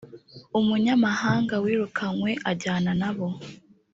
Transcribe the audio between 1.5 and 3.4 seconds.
wirukanywe ajyana n abo